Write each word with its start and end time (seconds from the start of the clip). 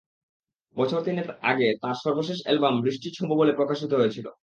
বছর 0.77 0.99
তিনেক 1.01 1.27
আগে 1.41 1.67
তাঁর 1.81 1.97
সর্বশেষ 2.03 2.37
অ্যালবাম 2.43 2.75
বৃষ্টি 2.81 3.07
ছোঁব 3.11 3.29
বলে 3.31 3.51
প্রকাশিত 3.53 3.91
হয়েছিল। 3.93 4.25